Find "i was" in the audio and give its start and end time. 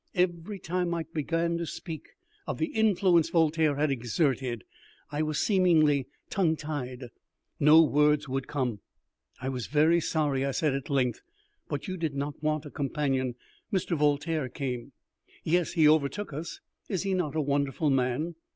5.11-5.37, 9.39-9.67